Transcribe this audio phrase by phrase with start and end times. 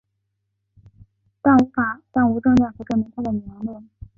[1.43, 3.87] 但无证件可证明她的年龄。